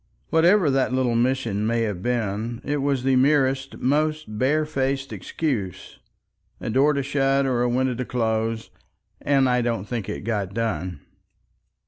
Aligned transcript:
Whatever 0.31 0.71
that 0.71 0.91
little 0.91 1.13
mission 1.13 1.67
may 1.67 1.81
have 1.83 2.01
been 2.01 2.59
it 2.65 2.77
was 2.77 3.03
the 3.03 3.15
merest, 3.15 3.77
most 3.77 4.39
barefaced 4.39 5.13
excuse, 5.13 5.99
a 6.59 6.71
door 6.71 6.93
to 6.93 7.03
shut, 7.03 7.45
or 7.45 7.61
a 7.61 7.69
window 7.69 7.93
to 7.93 8.05
close, 8.05 8.71
and 9.21 9.47
I 9.47 9.61
don't 9.61 9.85
think 9.87 10.09
it 10.09 10.21
got 10.23 10.55
done. 10.55 11.01